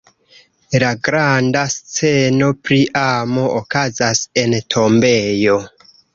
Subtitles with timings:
[0.83, 5.63] La granda sceno pri amo, okazas en tombejo!